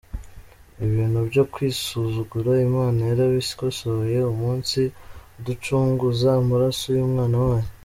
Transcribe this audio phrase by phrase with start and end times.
[0.81, 4.79] Ibi bintu byo kwisuzugura Imana yarabikosoye umunsi
[5.39, 7.69] iducunguza amaraso y’umwana wayo.